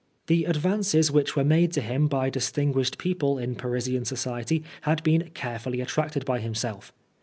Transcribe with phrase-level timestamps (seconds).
[0.25, 5.29] The advances which were made to him by distinguished people in Parisian society had been
[5.35, 6.91] carefully attracted by himself.